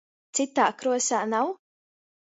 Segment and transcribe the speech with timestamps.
[0.37, 1.55] Cytā kruosā nav?